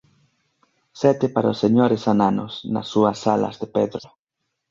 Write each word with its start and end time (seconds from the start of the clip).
Sete 1.01 1.25
para 1.33 1.51
os 1.53 1.61
Señores 1.63 2.03
Ananos 2.13 2.53
nas 2.73 2.87
súas 2.91 3.17
salas 3.25 3.55
de 3.61 3.67
pedra. 3.75 4.09